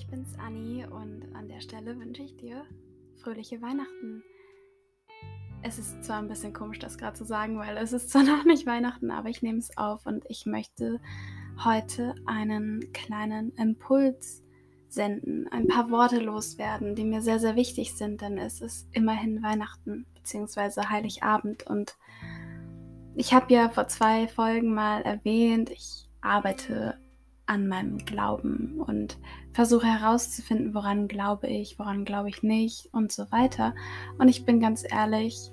ich 0.00 0.06
bin's 0.06 0.38
Anni 0.38 0.86
und 0.86 1.26
an 1.34 1.48
der 1.48 1.60
Stelle 1.60 1.98
wünsche 1.98 2.22
ich 2.22 2.34
dir 2.34 2.64
fröhliche 3.16 3.60
Weihnachten. 3.60 4.22
Es 5.62 5.78
ist 5.78 6.02
zwar 6.04 6.20
ein 6.20 6.28
bisschen 6.28 6.54
komisch, 6.54 6.78
das 6.78 6.96
gerade 6.96 7.18
zu 7.18 7.26
sagen, 7.26 7.58
weil 7.58 7.76
es 7.76 7.92
ist 7.92 8.08
zwar 8.08 8.22
noch 8.24 8.44
nicht 8.44 8.66
Weihnachten, 8.66 9.10
aber 9.10 9.28
ich 9.28 9.42
nehme 9.42 9.58
es 9.58 9.76
auf 9.76 10.06
und 10.06 10.24
ich 10.30 10.46
möchte 10.46 11.00
heute 11.62 12.14
einen 12.24 12.90
kleinen 12.94 13.52
Impuls 13.56 14.42
senden, 14.88 15.46
ein 15.48 15.66
paar 15.66 15.90
Worte 15.90 16.18
loswerden, 16.18 16.94
die 16.94 17.04
mir 17.04 17.20
sehr, 17.20 17.38
sehr 17.38 17.54
wichtig 17.54 17.94
sind, 17.94 18.22
denn 18.22 18.38
es 18.38 18.62
ist 18.62 18.88
immerhin 18.92 19.42
Weihnachten 19.42 20.06
bzw. 20.14 20.86
Heiligabend 20.88 21.66
und 21.66 21.98
ich 23.16 23.34
habe 23.34 23.52
ja 23.52 23.68
vor 23.68 23.86
zwei 23.88 24.28
Folgen 24.28 24.72
mal 24.72 25.02
erwähnt, 25.02 25.68
ich 25.68 26.08
arbeite 26.22 26.98
an 27.44 27.66
meinem 27.66 27.98
Glauben 27.98 28.80
und 28.80 29.18
versuche 29.52 29.86
herauszufinden, 29.86 30.74
woran 30.74 31.08
glaube 31.08 31.48
ich, 31.48 31.78
woran 31.78 32.04
glaube 32.04 32.28
ich 32.28 32.42
nicht 32.42 32.88
und 32.92 33.12
so 33.12 33.30
weiter. 33.30 33.74
Und 34.18 34.28
ich 34.28 34.44
bin 34.44 34.60
ganz 34.60 34.84
ehrlich, 34.88 35.50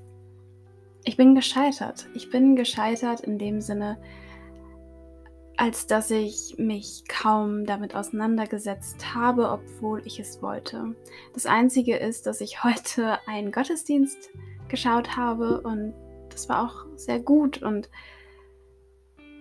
ich 1.03 1.17
bin 1.17 1.35
gescheitert. 1.35 2.07
Ich 2.13 2.29
bin 2.29 2.55
gescheitert 2.55 3.21
in 3.21 3.39
dem 3.39 3.61
Sinne, 3.61 3.97
als 5.55 5.87
dass 5.87 6.11
ich 6.11 6.55
mich 6.57 7.03
kaum 7.07 7.65
damit 7.65 7.95
auseinandergesetzt 7.95 9.15
habe, 9.15 9.49
obwohl 9.49 10.05
ich 10.05 10.19
es 10.19 10.41
wollte. 10.41 10.95
Das 11.33 11.45
Einzige 11.45 11.97
ist, 11.97 12.27
dass 12.27 12.41
ich 12.41 12.63
heute 12.63 13.19
einen 13.27 13.51
Gottesdienst 13.51 14.29
geschaut 14.67 15.17
habe 15.17 15.61
und 15.61 15.93
das 16.29 16.49
war 16.49 16.63
auch 16.63 16.85
sehr 16.95 17.19
gut 17.19 17.63
und 17.63 17.89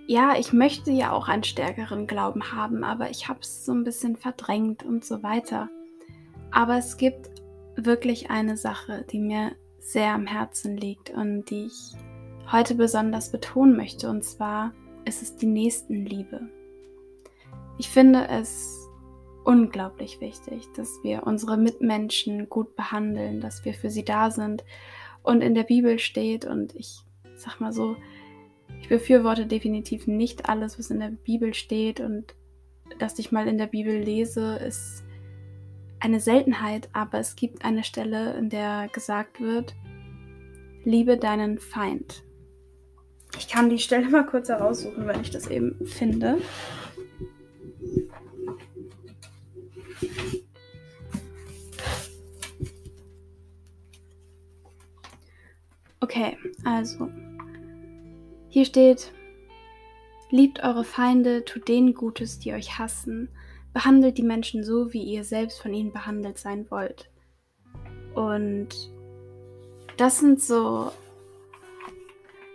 ja, 0.07 0.37
ich 0.39 0.53
möchte 0.53 0.91
ja 0.91 1.13
auch 1.13 1.29
einen 1.29 1.45
stärkeren 1.45 2.07
Glauben 2.07 2.53
haben, 2.53 2.85
aber 2.85 3.11
ich 3.11 3.29
habe 3.29 3.41
es 3.41 3.65
so 3.65 3.73
ein 3.73 3.85
bisschen 3.85 4.17
verdrängt 4.17 4.85
und 4.85 5.05
so 5.05 5.23
weiter. 5.23 5.69
Aber 6.53 6.77
es 6.77 6.97
gibt 6.97 7.31
wirklich 7.77 8.31
eine 8.31 8.57
Sache, 8.57 9.05
die 9.11 9.19
mir 9.19 9.53
sehr 9.81 10.13
am 10.13 10.27
Herzen 10.27 10.77
liegt 10.77 11.11
und 11.11 11.51
die 11.51 11.67
ich 11.67 11.93
heute 12.51 12.75
besonders 12.75 13.31
betonen 13.33 13.77
möchte, 13.77 14.09
und 14.09 14.23
zwar 14.23 14.73
ist 15.05 15.23
es 15.23 15.37
die 15.37 15.47
Nächstenliebe. 15.47 16.49
Ich 17.79 17.89
finde 17.89 18.29
es 18.29 18.89
unglaublich 19.45 20.21
wichtig, 20.21 20.69
dass 20.77 21.01
wir 21.03 21.25
unsere 21.25 21.57
Mitmenschen 21.57 22.49
gut 22.49 22.75
behandeln, 22.75 23.41
dass 23.41 23.65
wir 23.65 23.75
für 23.75 23.91
sie 23.91 24.05
da 24.05 24.31
sind 24.31 24.65
und 25.23 25.41
in 25.41 25.55
der 25.55 25.65
Bibel 25.65 25.99
steht 25.99 26.45
und 26.45 26.75
ich 26.75 27.01
sag 27.35 27.61
mal 27.61 27.73
so, 27.73 27.97
ich 28.81 28.89
befürworte 28.89 29.47
definitiv 29.47 30.07
nicht 30.07 30.49
alles, 30.49 30.79
was 30.79 30.91
in 30.91 31.01
der 31.01 31.11
Bibel 31.11 31.55
steht 31.55 32.01
und 32.01 32.35
dass 32.99 33.19
ich 33.19 33.33
mal 33.33 33.49
in 33.49 33.59
der 33.59 33.67
Bibel 33.67 33.97
lese, 33.97 34.57
ist 34.57 35.05
eine 36.01 36.21
Seltenheit, 36.21 36.89
aber 36.93 37.19
es 37.19 37.37
gibt 37.37 37.65
eine 37.65 37.85
Stelle, 37.85 38.35
in 38.35 38.51
der 38.51 38.89
gesagt 38.93 39.41
wird, 39.41 39.75
liebe 40.85 41.17
deinen 41.17 41.59
Feind. 41.59 42.23
Ich 43.39 43.49
kann 43.49 43.69
die 43.69 43.79
Stelle 43.79 44.09
mal 44.09 44.25
kurz 44.25 44.49
heraussuchen, 44.49 45.07
wenn 45.07 45.21
ich 45.21 45.31
das 45.31 45.49
eben 45.49 45.85
finde. 45.87 46.39
Okay, 56.01 56.37
also 56.65 57.11
hier 58.57 58.65
steht, 58.65 59.13
liebt 60.31 60.65
eure 60.65 60.83
Feinde, 60.83 61.45
tut 61.45 61.69
denen 61.69 61.93
Gutes, 61.93 62.39
die 62.39 62.55
euch 62.55 62.79
hassen, 62.79 63.29
behandelt 63.75 64.17
die 64.17 64.23
Menschen 64.23 64.65
so, 64.65 64.95
wie 64.95 65.03
ihr 65.03 65.25
selbst 65.25 65.61
von 65.61 65.75
ihnen 65.75 65.93
behandelt 65.93 66.39
sein 66.39 66.65
wollt. 66.71 67.11
Und 68.15 68.69
das 69.99 70.21
sind 70.21 70.41
so 70.41 70.91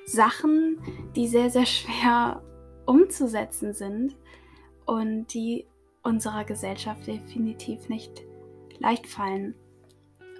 Sachen, 0.07 0.79
die 1.15 1.27
sehr, 1.27 1.51
sehr 1.51 1.67
schwer 1.67 2.41
umzusetzen 2.87 3.75
sind 3.75 4.15
und 4.87 5.31
die 5.35 5.67
unserer 6.01 6.45
Gesellschaft 6.45 7.05
definitiv 7.05 7.89
nicht 7.89 8.23
leicht 8.79 9.05
fallen. 9.05 9.53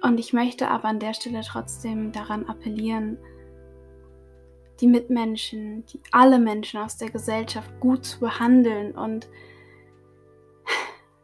Und 0.02 0.18
ich 0.18 0.32
möchte 0.32 0.66
aber 0.66 0.88
an 0.88 0.98
der 0.98 1.14
Stelle 1.14 1.42
trotzdem 1.46 2.10
daran 2.10 2.46
appellieren, 2.46 3.16
die 4.82 4.88
Mitmenschen, 4.88 5.86
die 5.86 6.00
alle 6.10 6.38
Menschen 6.38 6.80
aus 6.80 6.96
der 6.96 7.08
Gesellschaft 7.08 7.70
gut 7.80 8.04
zu 8.04 8.18
behandeln 8.20 8.92
und 8.92 9.28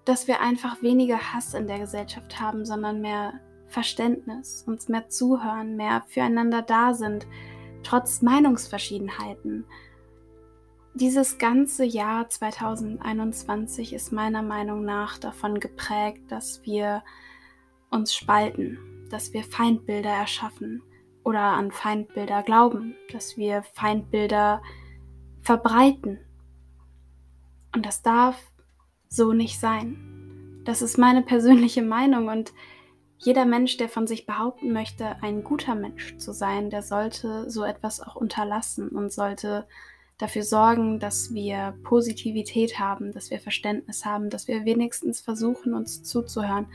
dass 0.04 0.28
wir 0.28 0.40
einfach 0.40 0.80
weniger 0.80 1.34
Hass 1.34 1.52
in 1.52 1.66
der 1.66 1.80
Gesellschaft 1.80 2.40
haben, 2.40 2.64
sondern 2.64 3.00
mehr 3.00 3.34
Verständnis, 3.66 4.64
uns 4.66 4.88
mehr 4.88 5.08
zuhören, 5.08 5.76
mehr 5.76 6.04
füreinander 6.06 6.62
da 6.62 6.94
sind, 6.94 7.26
trotz 7.82 8.22
Meinungsverschiedenheiten. 8.22 9.66
Dieses 10.94 11.38
ganze 11.38 11.84
Jahr 11.84 12.28
2021 12.28 13.92
ist 13.92 14.12
meiner 14.12 14.42
Meinung 14.42 14.84
nach 14.84 15.18
davon 15.18 15.60
geprägt, 15.60 16.22
dass 16.30 16.64
wir 16.64 17.02
uns 17.90 18.14
spalten, 18.14 18.78
dass 19.10 19.32
wir 19.32 19.42
Feindbilder 19.42 20.10
erschaffen, 20.10 20.82
oder 21.28 21.40
an 21.40 21.72
Feindbilder 21.72 22.42
glauben, 22.42 22.94
dass 23.12 23.36
wir 23.36 23.62
Feindbilder 23.74 24.62
verbreiten. 25.42 26.18
Und 27.74 27.84
das 27.84 28.00
darf 28.00 28.36
so 29.10 29.34
nicht 29.34 29.60
sein. 29.60 30.62
Das 30.64 30.80
ist 30.80 30.96
meine 30.96 31.20
persönliche 31.32 31.82
Meinung 31.82 32.28
und 32.28 32.54
jeder 33.18 33.44
Mensch, 33.44 33.76
der 33.76 33.90
von 33.90 34.06
sich 34.06 34.24
behaupten 34.24 34.72
möchte, 34.72 35.22
ein 35.22 35.44
guter 35.44 35.74
Mensch 35.74 36.16
zu 36.16 36.32
sein, 36.32 36.70
der 36.70 36.82
sollte 36.82 37.50
so 37.50 37.62
etwas 37.62 38.00
auch 38.00 38.16
unterlassen 38.16 38.88
und 38.88 39.12
sollte 39.12 39.66
dafür 40.16 40.44
sorgen, 40.44 40.98
dass 40.98 41.34
wir 41.34 41.76
Positivität 41.82 42.78
haben, 42.78 43.12
dass 43.12 43.30
wir 43.30 43.38
Verständnis 43.38 44.06
haben, 44.06 44.30
dass 44.30 44.48
wir 44.48 44.64
wenigstens 44.64 45.20
versuchen, 45.20 45.74
uns 45.74 46.02
zuzuhören 46.04 46.68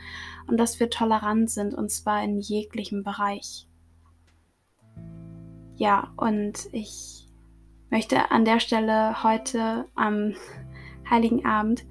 und 0.46 0.58
dass 0.58 0.78
wir 0.78 0.90
tolerant 0.90 1.50
sind, 1.50 1.74
und 1.74 1.90
zwar 1.90 2.22
in 2.22 2.38
jeglichem 2.38 3.02
Bereich. 3.02 3.66
Ja, 5.76 6.12
und 6.16 6.68
ich 6.72 7.26
möchte 7.90 8.30
an 8.30 8.44
der 8.44 8.60
Stelle 8.60 9.22
heute 9.22 9.86
am 9.94 10.34
Heiligen 11.10 11.44
Abend 11.44 11.84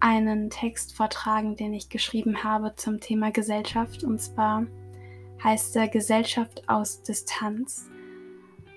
einen 0.00 0.50
Text 0.50 0.96
vortragen, 0.96 1.56
den 1.56 1.72
ich 1.72 1.88
geschrieben 1.88 2.44
habe 2.44 2.74
zum 2.76 3.00
Thema 3.00 3.30
Gesellschaft. 3.30 4.04
Und 4.04 4.20
zwar 4.20 4.66
heißt 5.42 5.76
er 5.76 5.88
Gesellschaft 5.88 6.68
aus 6.68 7.02
Distanz. 7.02 7.88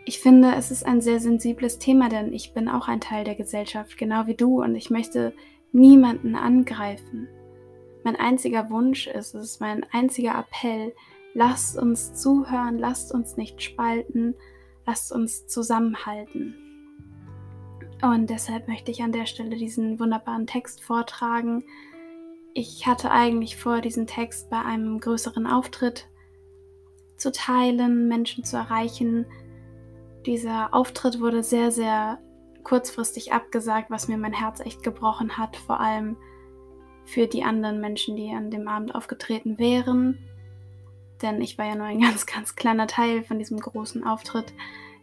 Ich 0.06 0.20
finde, 0.20 0.54
es 0.56 0.72
ist 0.72 0.86
ein 0.86 1.02
sehr 1.02 1.20
sensibles 1.20 1.80
Thema, 1.80 2.10
denn 2.10 2.32
ich 2.32 2.54
bin 2.54 2.70
auch 2.70 2.88
ein 2.88 3.02
Teil 3.02 3.24
der 3.24 3.36
Gesellschaft, 3.36 3.98
genau 3.98 4.28
wie 4.28 4.36
du, 4.36 4.62
und 4.62 4.76
ich 4.76 4.92
möchte 4.92 5.34
niemanden 5.72 6.36
angreifen. 6.36 7.28
Mein 8.04 8.16
einziger 8.16 8.70
Wunsch 8.70 9.08
ist, 9.08 9.34
es 9.34 9.60
mein 9.60 9.84
einziger 9.92 10.38
Appell, 10.38 10.94
Lasst 11.38 11.78
uns 11.78 12.13
zuhören, 12.13 12.79
lasst 12.79 13.13
uns 13.13 13.35
nicht 13.35 13.62
spalten, 13.62 14.35
lasst 14.85 15.12
uns 15.12 15.47
zusammenhalten. 15.47 16.56
Und 18.01 18.29
deshalb 18.29 18.69
möchte 18.69 18.90
ich 18.90 19.03
an 19.03 19.12
der 19.12 19.25
Stelle 19.25 19.57
diesen 19.57 20.00
wunderbaren 20.00 20.47
Text 20.47 20.81
vortragen. 20.81 21.66
Ich 22.53 22.88
hatte 22.88 23.12
eigentlich 23.12 23.57
vor, 23.57 23.81
diesen 23.81 24.07
Text 24.07 24.50
bei 24.50 24.62
einem 24.62 24.97
größeren 25.01 25.46
Auftritt 25.46 26.07
zu 27.18 27.34
teilen, 27.34 28.08
Menschen 28.08 28.46
zu 28.46 28.55
erreichen. 28.55 29.26
Dieser 30.26 30.73
Auftritt 30.73 31.20
wurde 31.20 31.43
sehr, 31.43 31.70
sehr 31.70 32.17
kurzfristig 32.64 33.34
abgesagt, 33.34 33.91
was 33.91 34.08
mir 34.08 34.17
mein 34.17 34.31
Herz 34.31 34.61
echt 34.61 34.84
gebrochen 34.84 35.38
hat, 35.38 35.58
vor 35.58 35.81
allem 35.81 36.16
für 37.03 37.28
die 37.28 37.43
anderen 37.43 37.81
Menschen, 37.81 38.16
die 38.16 38.31
an 38.31 38.52
dem 38.52 38.70
Abend 38.70 38.96
aufgetreten 38.96 39.59
wären 39.59 40.17
denn 41.22 41.41
ich 41.41 41.58
war 41.58 41.66
ja 41.66 41.76
nur 41.76 41.85
ein 41.85 42.02
ganz, 42.02 42.26
ganz 42.26 42.56
kleiner 42.56 42.88
Teil 42.88 43.23
von 43.23 43.40
diesem 43.40 43.59
großen 43.59 44.03
Auftritt. 44.03 44.53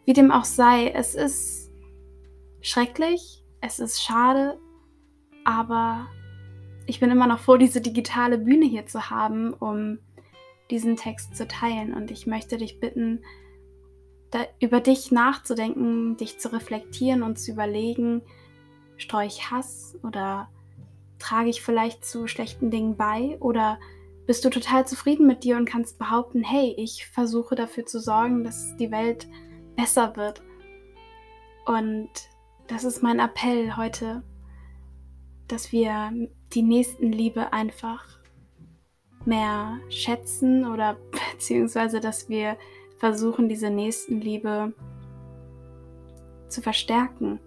Wie 0.05 0.13
dem 0.13 0.31
auch 0.31 0.45
sei, 0.45 0.89
es 0.89 1.15
ist 1.15 1.71
schrecklich, 2.61 3.45
es 3.61 3.79
ist 3.79 4.03
schade, 4.03 4.59
aber 5.45 6.07
ich 6.87 7.01
bin 7.01 7.11
immer 7.11 7.27
noch 7.27 7.39
froh, 7.39 7.57
diese 7.57 7.81
digitale 7.81 8.39
Bühne 8.39 8.67
hier 8.67 8.87
zu 8.87 9.11
haben, 9.11 9.53
um 9.53 9.99
diesen 10.71 10.97
Text 10.97 11.37
zu 11.37 11.47
teilen. 11.47 11.95
Und 11.95 12.11
ich 12.11 12.27
möchte 12.27 12.57
dich 12.57 12.81
bitten, 12.81 13.23
über 14.61 14.81
dich 14.81 15.13
nachzudenken, 15.13 16.17
dich 16.17 16.39
zu 16.39 16.53
reflektieren 16.53 17.23
und 17.23 17.39
zu 17.39 17.53
überlegen, 17.53 18.23
streue 18.97 19.27
ich 19.27 19.51
Hass 19.51 19.97
oder 20.03 20.49
trage 21.19 21.51
ich 21.51 21.63
vielleicht 21.63 22.05
zu 22.05 22.27
schlechten 22.27 22.71
Dingen 22.71 22.97
bei 22.97 23.37
oder 23.41 23.79
bist 24.27 24.45
du 24.45 24.51
total 24.51 24.87
zufrieden 24.87 25.27
mit 25.27 25.45
dir 25.45 25.57
und 25.57 25.65
kannst 25.65 25.99
behaupten, 25.99 26.43
hey, 26.43 26.75
ich 26.77 27.07
versuche 27.07 27.55
dafür 27.55 27.87
zu 27.87 28.01
sorgen, 28.01 28.45
dass 28.45 28.77
die 28.77 28.91
Welt 28.91 29.29
besser 29.77 30.17
wird. 30.17 30.43
Und 31.67 32.11
das 32.69 32.85
ist 32.85 33.03
mein 33.03 33.19
Appell 33.19 33.77
heute, 33.77 34.23
dass 35.49 35.73
wir 35.73 36.13
die 36.53 36.63
Nächstenliebe 36.63 37.53
einfach 37.53 38.07
mehr 39.25 39.79
schätzen 39.89 40.67
oder 40.67 40.97
beziehungsweise, 41.33 42.01
dass 42.01 42.29
wir 42.29 42.57
versuchen, 42.99 43.49
diese 43.49 43.71
Nächstenliebe 43.71 44.73
zu 46.49 46.63
verstärken 46.63 47.41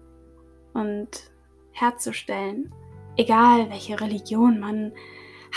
und 0.74 1.30
herzustellen. 1.72 2.74
Egal, 3.16 3.70
welche 3.70 3.98
Religion 3.98 4.60
man 4.60 4.92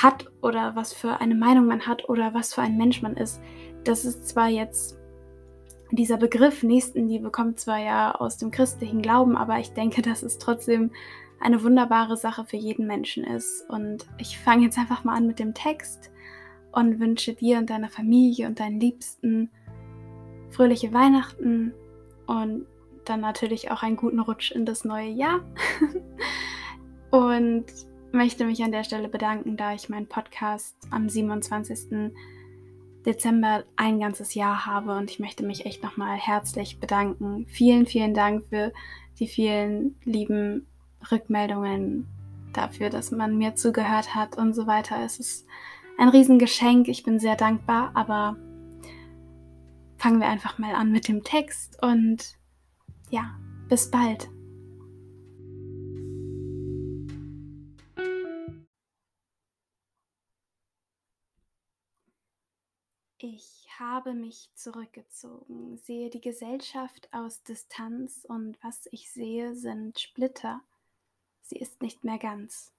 hat 0.03 0.25
oder 0.41 0.75
was 0.75 0.93
für 0.93 1.19
eine 1.19 1.35
Meinung 1.35 1.65
man 1.65 1.87
hat 1.87 2.07
oder 2.09 2.33
was 2.33 2.53
für 2.53 2.61
ein 2.61 2.77
Mensch 2.77 3.01
man 3.01 3.17
ist. 3.17 3.41
Das 3.83 4.05
ist 4.05 4.27
zwar 4.27 4.47
jetzt, 4.47 4.97
dieser 5.91 6.17
Begriff 6.17 6.63
Nächstenliebe 6.63 7.31
kommt 7.31 7.59
zwar 7.59 7.79
ja 7.79 8.15
aus 8.15 8.37
dem 8.37 8.51
christlichen 8.51 9.01
Glauben, 9.01 9.35
aber 9.35 9.59
ich 9.59 9.73
denke, 9.73 10.01
dass 10.01 10.23
es 10.23 10.37
trotzdem 10.37 10.91
eine 11.39 11.63
wunderbare 11.63 12.17
Sache 12.17 12.45
für 12.45 12.57
jeden 12.57 12.85
Menschen 12.85 13.23
ist. 13.23 13.69
Und 13.69 14.05
ich 14.17 14.37
fange 14.37 14.63
jetzt 14.63 14.77
einfach 14.77 15.03
mal 15.03 15.15
an 15.15 15.27
mit 15.27 15.39
dem 15.39 15.53
Text 15.53 16.11
und 16.71 16.99
wünsche 16.99 17.33
dir 17.33 17.57
und 17.57 17.69
deiner 17.69 17.89
Familie 17.89 18.47
und 18.47 18.59
deinen 18.59 18.79
Liebsten 18.79 19.49
fröhliche 20.49 20.93
Weihnachten 20.93 21.73
und 22.27 22.65
dann 23.05 23.21
natürlich 23.21 23.71
auch 23.71 23.81
einen 23.81 23.95
guten 23.95 24.19
Rutsch 24.19 24.51
in 24.51 24.65
das 24.65 24.85
neue 24.85 25.09
Jahr. 25.09 25.39
und 27.11 27.65
möchte 28.11 28.45
mich 28.45 28.63
an 28.63 28.71
der 28.71 28.83
Stelle 28.83 29.07
bedanken, 29.07 29.57
da 29.57 29.73
ich 29.73 29.89
meinen 29.89 30.07
Podcast 30.07 30.75
am 30.89 31.09
27. 31.09 32.11
Dezember 33.06 33.63
ein 33.75 34.00
ganzes 34.00 34.33
Jahr 34.33 34.65
habe 34.65 34.95
und 34.97 35.09
ich 35.09 35.19
möchte 35.19 35.44
mich 35.44 35.65
echt 35.65 35.83
nochmal 35.83 36.17
herzlich 36.17 36.79
bedanken. 36.79 37.45
Vielen, 37.47 37.85
vielen 37.85 38.13
Dank 38.13 38.45
für 38.50 38.73
die 39.19 39.27
vielen 39.27 39.95
lieben 40.03 40.67
Rückmeldungen, 41.11 42.07
dafür, 42.53 42.89
dass 42.89 43.11
man 43.11 43.38
mir 43.38 43.56
zugehört 43.56 44.15
hat 44.15 44.38
und 44.38 44.53
so 44.53 44.67
weiter. 44.67 44.97
Es 45.03 45.19
ist 45.19 45.45
ein 45.97 46.09
Riesengeschenk. 46.09 46.88
Ich 46.88 47.03
bin 47.03 47.19
sehr 47.19 47.35
dankbar, 47.35 47.91
aber 47.94 48.35
fangen 49.97 50.19
wir 50.19 50.27
einfach 50.27 50.57
mal 50.57 50.75
an 50.75 50.91
mit 50.91 51.07
dem 51.07 51.23
Text 51.23 51.81
und 51.81 52.35
ja, 53.09 53.35
bis 53.67 53.89
bald. 53.91 54.29
Ich 63.21 63.68
habe 63.77 64.13
mich 64.13 64.50
zurückgezogen, 64.56 65.75
sehe 65.75 66.10
die 66.10 66.21
Gesellschaft 66.21 67.10
aus 67.12 67.44
Distanz 67.44 68.24
und 68.24 68.57
was 68.63 68.88
ich 68.94 69.12
sehe 69.12 69.56
sind 69.56 70.00
Splitter. 70.00 70.62
Sie 71.42 71.57
ist 71.57 71.81
nicht 71.81 72.06
mehr 72.06 72.18
ganz. 72.18 72.71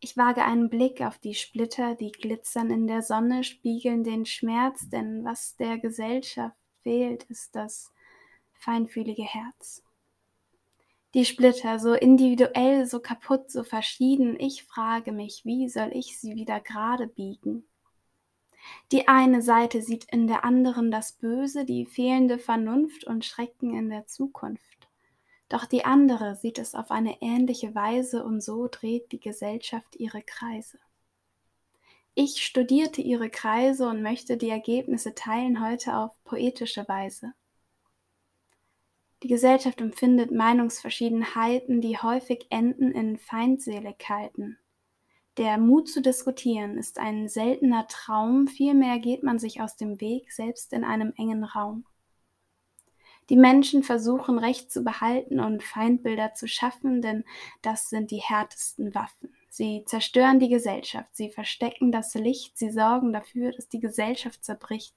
Ich 0.00 0.18
wage 0.18 0.44
einen 0.44 0.68
Blick 0.68 1.00
auf 1.00 1.16
die 1.16 1.32
Splitter, 1.32 1.94
die 1.94 2.12
glitzern 2.12 2.70
in 2.70 2.86
der 2.86 3.00
Sonne, 3.00 3.44
spiegeln 3.44 4.04
den 4.04 4.26
Schmerz, 4.26 4.90
denn 4.90 5.24
was 5.24 5.56
der 5.56 5.78
Gesellschaft 5.78 6.58
fehlt, 6.82 7.24
ist 7.30 7.56
das 7.56 7.94
feinfühlige 8.52 9.24
Herz. 9.24 9.82
Die 11.14 11.24
Splitter, 11.24 11.78
so 11.78 11.94
individuell, 11.94 12.84
so 12.84 13.00
kaputt, 13.00 13.50
so 13.50 13.64
verschieden, 13.64 14.38
ich 14.38 14.64
frage 14.64 15.12
mich, 15.12 15.46
wie 15.46 15.70
soll 15.70 15.92
ich 15.94 16.18
sie 16.18 16.34
wieder 16.34 16.60
gerade 16.60 17.06
biegen? 17.06 17.64
Die 18.92 19.08
eine 19.08 19.42
Seite 19.42 19.82
sieht 19.82 20.04
in 20.12 20.26
der 20.26 20.44
anderen 20.44 20.90
das 20.90 21.12
Böse, 21.12 21.64
die 21.64 21.86
fehlende 21.86 22.38
Vernunft 22.38 23.04
und 23.04 23.24
Schrecken 23.24 23.74
in 23.74 23.90
der 23.90 24.06
Zukunft. 24.06 24.88
Doch 25.48 25.64
die 25.64 25.84
andere 25.84 26.36
sieht 26.36 26.58
es 26.58 26.74
auf 26.74 26.90
eine 26.90 27.22
ähnliche 27.22 27.74
Weise 27.74 28.24
und 28.24 28.42
so 28.42 28.68
dreht 28.70 29.12
die 29.12 29.20
Gesellschaft 29.20 29.96
ihre 29.96 30.22
Kreise. 30.22 30.78
Ich 32.14 32.44
studierte 32.44 33.00
ihre 33.00 33.30
Kreise 33.30 33.88
und 33.88 34.02
möchte 34.02 34.36
die 34.36 34.50
Ergebnisse 34.50 35.14
teilen 35.14 35.64
heute 35.64 35.96
auf 35.96 36.12
poetische 36.24 36.86
Weise. 36.88 37.32
Die 39.22 39.28
Gesellschaft 39.28 39.80
empfindet 39.80 40.30
Meinungsverschiedenheiten, 40.30 41.80
die 41.80 41.98
häufig 41.98 42.46
enden 42.50 42.92
in 42.92 43.18
Feindseligkeiten. 43.18 44.58
Der 45.38 45.56
Mut 45.56 45.88
zu 45.88 46.02
diskutieren 46.02 46.76
ist 46.76 46.98
ein 46.98 47.28
seltener 47.28 47.86
Traum, 47.86 48.48
vielmehr 48.48 48.98
geht 48.98 49.22
man 49.22 49.38
sich 49.38 49.60
aus 49.60 49.76
dem 49.76 50.00
Weg, 50.00 50.32
selbst 50.32 50.72
in 50.72 50.82
einem 50.82 51.12
engen 51.16 51.44
Raum. 51.44 51.84
Die 53.30 53.36
Menschen 53.36 53.84
versuchen 53.84 54.38
Recht 54.38 54.72
zu 54.72 54.82
behalten 54.82 55.38
und 55.38 55.62
Feindbilder 55.62 56.34
zu 56.34 56.48
schaffen, 56.48 57.02
denn 57.02 57.24
das 57.62 57.88
sind 57.88 58.10
die 58.10 58.20
härtesten 58.20 58.96
Waffen. 58.96 59.32
Sie 59.48 59.84
zerstören 59.86 60.40
die 60.40 60.48
Gesellschaft, 60.48 61.10
sie 61.12 61.30
verstecken 61.30 61.92
das 61.92 62.14
Licht, 62.14 62.58
sie 62.58 62.70
sorgen 62.70 63.12
dafür, 63.12 63.52
dass 63.52 63.68
die 63.68 63.80
Gesellschaft 63.80 64.44
zerbricht. 64.44 64.96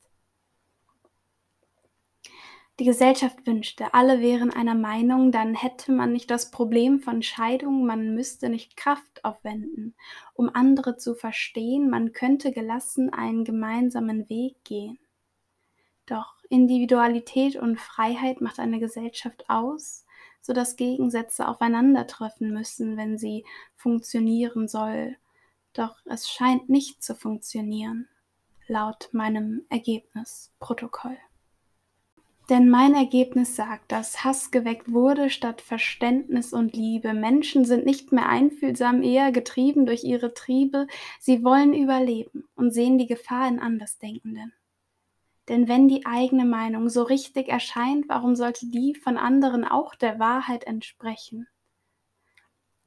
Die 2.81 2.86
Gesellschaft 2.86 3.45
wünschte, 3.45 3.94
alle 3.94 4.22
wären 4.22 4.50
einer 4.50 4.74
Meinung, 4.74 5.31
dann 5.31 5.54
hätte 5.54 5.92
man 5.92 6.12
nicht 6.12 6.31
das 6.31 6.50
Problem 6.50 7.00
von 7.00 7.22
Scheidung, 7.22 7.86
man 7.86 8.16
müsste 8.16 8.50
nicht 8.50 8.75
Kraft 8.75 9.24
aufwenden, 9.24 9.94
um 10.33 10.50
andere 10.51 10.98
zu 10.98 11.13
verstehen, 11.13 11.92
man 11.92 12.12
könnte 12.12 12.51
gelassen 12.51 13.13
einen 13.13 13.44
gemeinsamen 13.44 14.28
Weg 14.30 14.63
gehen. 14.63 14.98
Doch 16.07 16.33
Individualität 16.50 17.56
und 17.56 17.80
Freiheit 17.80 18.42
macht 18.42 18.57
eine 18.57 18.80
Gesellschaft 18.80 19.48
aus, 19.48 20.07
so 20.42 20.51
dass 20.51 20.75
Gegensätze 20.75 21.48
aufeinandertreffen 21.48 22.51
müssen, 22.51 22.98
wenn 22.98 23.19
sie 23.19 23.45
funktionieren 23.75 24.68
soll. 24.68 25.18
Doch 25.74 25.98
es 26.07 26.27
scheint 26.27 26.68
nicht 26.68 27.04
zu 27.04 27.13
funktionieren, 27.13 28.07
laut 28.66 29.10
meinem 29.12 29.68
Ergebnisprotokoll. 29.69 31.19
Denn 32.51 32.69
mein 32.69 32.95
Ergebnis 32.95 33.56
sagt, 33.56 33.94
dass 33.94 34.25
Hass 34.25 34.51
geweckt 34.51 34.92
wurde 34.92 35.30
statt 35.30 35.62
Verständnis 35.62 36.51
und 36.51 36.75
Liebe. 36.75 37.13
Menschen 37.13 37.63
sind 37.63 37.86
nicht 37.86 38.12
mehr 38.12 38.27
einfühlsam, 38.27 39.03
eher 39.03 39.31
getrieben 39.31 39.86
durch 39.86 40.03
ihre 40.03 40.33
Triebe. 40.33 40.88
Sie 41.21 41.45
wollen 41.45 41.74
überleben 41.74 42.44
und 42.56 42.71
sehen 42.71 42.98
die 42.98 43.07
Gefahr 43.07 43.48
in 43.48 43.62
Andersdenkenden. 43.62 44.51
Denn 45.48 45.69
wenn 45.69 45.88
die 45.88 46.06
eigene 46.06 46.44
Meinung 46.44 46.89
so 46.89 47.03
richtig 47.03 47.48
erscheint, 47.48 48.10
warum 48.10 48.36
sollte 48.36 48.70
die 48.70 48.96
von 48.96 49.15
anderen 49.15 49.63
auch 49.63 49.96
der 49.96 50.20
Wahrheit 50.20 50.65
entsprechen? 50.65 51.48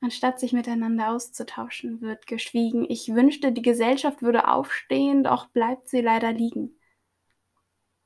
Anstatt 0.03 0.41
sich 0.41 0.53
miteinander 0.53 1.09
auszutauschen, 1.09 2.03
wird 2.03 2.27
geschwiegen. 2.27 2.85
Ich 2.87 3.15
wünschte, 3.15 3.51
die 3.51 3.63
Gesellschaft 3.63 4.21
würde 4.21 4.47
aufstehen, 4.47 5.25
doch 5.25 5.47
bleibt 5.49 5.89
sie 5.89 6.03
leider 6.03 6.35
liegen. 6.35 6.79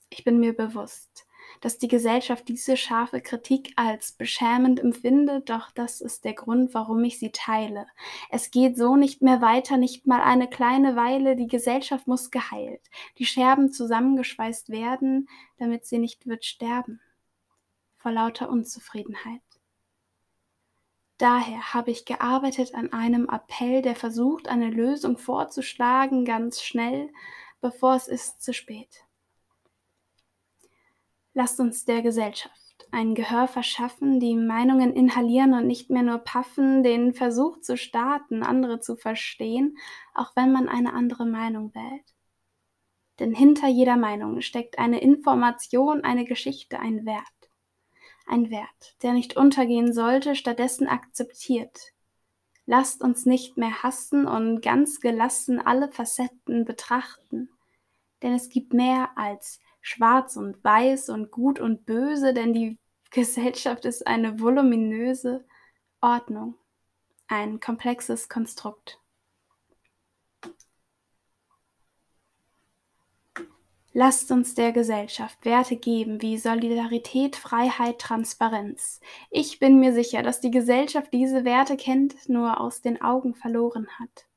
Ich 0.08 0.22
bin 0.22 0.38
mir 0.38 0.56
bewusst, 0.56 1.27
dass 1.60 1.78
die 1.78 1.88
Gesellschaft 1.88 2.48
diese 2.48 2.76
scharfe 2.76 3.20
Kritik 3.20 3.72
als 3.76 4.12
beschämend 4.12 4.80
empfindet, 4.80 5.50
doch 5.50 5.70
das 5.72 6.00
ist 6.00 6.24
der 6.24 6.34
Grund, 6.34 6.74
warum 6.74 7.02
ich 7.04 7.18
sie 7.18 7.30
teile. 7.30 7.86
Es 8.30 8.50
geht 8.50 8.76
so 8.76 8.96
nicht 8.96 9.22
mehr 9.22 9.40
weiter, 9.40 9.76
nicht 9.76 10.06
mal 10.06 10.20
eine 10.20 10.48
kleine 10.48 10.96
Weile, 10.96 11.36
die 11.36 11.48
Gesellschaft 11.48 12.06
muss 12.06 12.30
geheilt, 12.30 12.82
die 13.18 13.26
Scherben 13.26 13.72
zusammengeschweißt 13.72 14.70
werden, 14.70 15.28
damit 15.58 15.86
sie 15.86 15.98
nicht 15.98 16.26
wird 16.26 16.44
sterben. 16.44 17.00
Vor 17.96 18.12
lauter 18.12 18.48
Unzufriedenheit. 18.48 19.42
Daher 21.18 21.74
habe 21.74 21.90
ich 21.90 22.04
gearbeitet 22.04 22.76
an 22.76 22.92
einem 22.92 23.28
Appell, 23.28 23.82
der 23.82 23.96
versucht, 23.96 24.46
eine 24.46 24.70
Lösung 24.70 25.18
vorzuschlagen, 25.18 26.24
ganz 26.24 26.62
schnell, 26.62 27.10
bevor 27.60 27.96
es 27.96 28.06
ist 28.06 28.40
zu 28.40 28.54
spät. 28.54 29.07
Lasst 31.38 31.60
uns 31.60 31.84
der 31.84 32.02
Gesellschaft 32.02 32.88
ein 32.90 33.14
Gehör 33.14 33.46
verschaffen, 33.46 34.18
die 34.18 34.34
Meinungen 34.34 34.92
inhalieren 34.92 35.54
und 35.54 35.68
nicht 35.68 35.88
mehr 35.88 36.02
nur 36.02 36.18
paffen, 36.18 36.82
den 36.82 37.14
Versuch 37.14 37.60
zu 37.60 37.76
starten, 37.76 38.42
andere 38.42 38.80
zu 38.80 38.96
verstehen, 38.96 39.78
auch 40.14 40.34
wenn 40.34 40.50
man 40.50 40.68
eine 40.68 40.92
andere 40.94 41.26
Meinung 41.26 41.72
wählt. 41.76 42.16
Denn 43.20 43.32
hinter 43.32 43.68
jeder 43.68 43.96
Meinung 43.96 44.40
steckt 44.40 44.80
eine 44.80 45.00
Information, 45.00 46.02
eine 46.02 46.24
Geschichte, 46.24 46.80
ein 46.80 47.06
Wert. 47.06 47.22
Ein 48.26 48.50
Wert, 48.50 48.96
der 49.02 49.12
nicht 49.12 49.36
untergehen 49.36 49.92
sollte, 49.92 50.34
stattdessen 50.34 50.88
akzeptiert. 50.88 51.92
Lasst 52.66 53.00
uns 53.00 53.26
nicht 53.26 53.56
mehr 53.56 53.84
hassen 53.84 54.26
und 54.26 54.60
ganz 54.60 54.98
gelassen 54.98 55.64
alle 55.64 55.88
Facetten 55.88 56.64
betrachten. 56.64 57.48
Denn 58.24 58.34
es 58.34 58.48
gibt 58.48 58.72
mehr 58.72 59.16
als 59.16 59.60
schwarz 59.80 60.36
und 60.36 60.62
weiß 60.62 61.08
und 61.10 61.30
gut 61.30 61.60
und 61.60 61.86
böse, 61.86 62.34
denn 62.34 62.52
die 62.52 62.78
Gesellschaft 63.10 63.84
ist 63.84 64.06
eine 64.06 64.38
voluminöse 64.40 65.46
Ordnung, 66.00 66.54
ein 67.26 67.58
komplexes 67.58 68.28
Konstrukt. 68.28 69.00
Lasst 73.94 74.30
uns 74.30 74.54
der 74.54 74.70
Gesellschaft 74.70 75.44
Werte 75.44 75.76
geben 75.76 76.22
wie 76.22 76.38
Solidarität, 76.38 77.34
Freiheit, 77.34 77.98
Transparenz. 77.98 79.00
Ich 79.30 79.58
bin 79.58 79.80
mir 79.80 79.92
sicher, 79.92 80.22
dass 80.22 80.40
die 80.40 80.52
Gesellschaft 80.52 81.12
diese 81.12 81.44
Werte 81.44 81.76
kennt, 81.76 82.28
nur 82.28 82.60
aus 82.60 82.80
den 82.80 83.00
Augen 83.00 83.34
verloren 83.34 83.88
hat. 83.98 84.28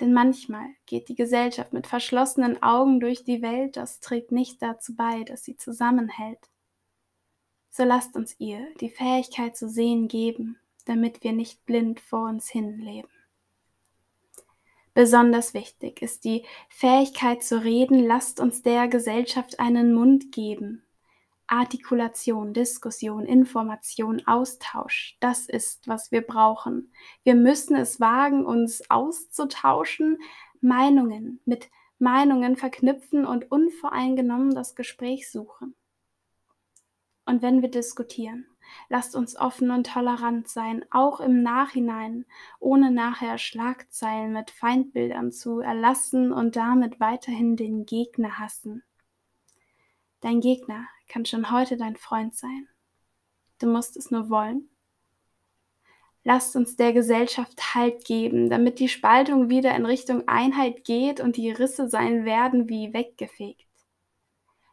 Denn 0.00 0.12
manchmal 0.12 0.66
geht 0.84 1.08
die 1.08 1.14
Gesellschaft 1.14 1.72
mit 1.72 1.86
verschlossenen 1.86 2.62
Augen 2.62 3.00
durch 3.00 3.24
die 3.24 3.40
Welt, 3.40 3.76
das 3.76 4.00
trägt 4.00 4.30
nicht 4.30 4.60
dazu 4.60 4.94
bei, 4.94 5.24
dass 5.24 5.44
sie 5.44 5.56
zusammenhält. 5.56 6.50
So 7.70 7.84
lasst 7.84 8.16
uns 8.16 8.34
ihr 8.38 8.66
die 8.80 8.90
Fähigkeit 8.90 9.56
zu 9.56 9.68
sehen 9.68 10.08
geben, 10.08 10.58
damit 10.84 11.22
wir 11.24 11.32
nicht 11.32 11.64
blind 11.66 12.00
vor 12.00 12.28
uns 12.28 12.48
hin 12.48 12.78
leben. 12.78 13.08
Besonders 14.94 15.52
wichtig 15.52 16.00
ist 16.00 16.24
die 16.24 16.42
Fähigkeit 16.70 17.42
zu 17.42 17.62
reden, 17.62 18.02
lasst 18.06 18.40
uns 18.40 18.62
der 18.62 18.88
Gesellschaft 18.88 19.60
einen 19.60 19.92
Mund 19.92 20.32
geben. 20.32 20.85
Artikulation, 21.48 22.52
Diskussion, 22.52 23.24
Information, 23.24 24.26
Austausch, 24.26 25.16
das 25.20 25.48
ist, 25.48 25.86
was 25.86 26.10
wir 26.10 26.22
brauchen. 26.22 26.92
Wir 27.22 27.34
müssen 27.34 27.76
es 27.76 28.00
wagen, 28.00 28.44
uns 28.44 28.90
auszutauschen, 28.90 30.18
Meinungen 30.60 31.40
mit 31.44 31.70
Meinungen 31.98 32.56
verknüpfen 32.56 33.24
und 33.24 33.50
unvoreingenommen 33.50 34.54
das 34.54 34.74
Gespräch 34.74 35.30
suchen. 35.30 35.74
Und 37.24 37.42
wenn 37.42 37.62
wir 37.62 37.70
diskutieren, 37.70 38.46
lasst 38.88 39.16
uns 39.16 39.36
offen 39.36 39.70
und 39.70 39.86
tolerant 39.86 40.48
sein, 40.48 40.84
auch 40.90 41.20
im 41.20 41.42
Nachhinein, 41.42 42.24
ohne 42.60 42.90
nachher 42.90 43.38
Schlagzeilen 43.38 44.32
mit 44.32 44.50
Feindbildern 44.50 45.32
zu 45.32 45.60
erlassen 45.60 46.32
und 46.32 46.54
damit 46.54 47.00
weiterhin 47.00 47.56
den 47.56 47.84
Gegner 47.84 48.38
hassen. 48.38 48.84
Dein 50.26 50.40
Gegner 50.40 50.88
kann 51.06 51.24
schon 51.24 51.52
heute 51.52 51.76
dein 51.76 51.94
Freund 51.94 52.34
sein. 52.34 52.66
Du 53.60 53.68
musst 53.68 53.96
es 53.96 54.10
nur 54.10 54.28
wollen. 54.28 54.68
Lasst 56.24 56.56
uns 56.56 56.74
der 56.74 56.92
Gesellschaft 56.92 57.76
Halt 57.76 58.04
geben, 58.04 58.50
damit 58.50 58.80
die 58.80 58.88
Spaltung 58.88 59.50
wieder 59.50 59.76
in 59.76 59.86
Richtung 59.86 60.26
Einheit 60.26 60.82
geht 60.82 61.20
und 61.20 61.36
die 61.36 61.52
Risse 61.52 61.88
sein 61.88 62.24
werden 62.24 62.68
wie 62.68 62.92
weggefegt. 62.92 63.68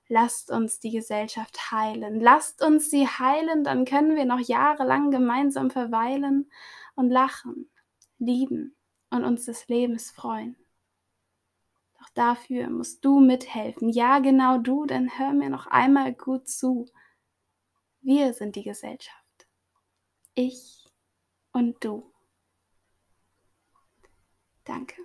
Lasst 0.07 0.49
uns 0.49 0.79
die 0.79 0.89
Gesellschaft 0.89 1.69
heilen. 1.69 2.19
Lasst 2.19 2.63
uns 2.63 2.89
sie 2.89 3.05
heilen, 3.05 3.63
dann 3.63 3.85
können 3.85 4.15
wir 4.15 4.25
noch 4.25 4.39
jahrelang 4.39 5.11
gemeinsam 5.11 5.69
verweilen 5.69 6.49
und 6.95 7.11
lachen, 7.11 7.69
lieben 8.17 8.75
und 9.11 9.23
uns 9.23 9.45
des 9.45 9.67
Lebens 9.67 10.09
freuen. 10.09 10.62
Doch 12.03 12.09
dafür 12.15 12.69
musst 12.69 13.05
du 13.05 13.21
mithelfen. 13.21 13.87
Ja, 13.87 14.19
genau 14.19 14.57
du, 14.57 14.85
denn 14.85 15.17
hör 15.17 15.31
mir 15.31 15.49
noch 15.49 15.67
einmal 15.67 16.13
gut 16.13 16.49
zu. 16.49 16.85
Wir 18.01 18.33
sind 18.33 18.57
die 18.57 18.63
Gesellschaft. 18.63 19.47
Ich 20.35 20.83
und 21.53 21.81
du. 21.81 22.11
Danke. 24.65 24.95